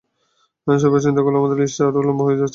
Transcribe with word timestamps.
সেভাবে 0.67 0.99
চিন্তা 1.05 1.21
করলে 1.23 1.37
আমাদের 1.37 1.57
লিস্ট 1.61 1.77
আরো 1.81 1.99
লম্বা 2.07 2.23
হয়ে 2.25 2.37
যাচ্ছে। 2.37 2.49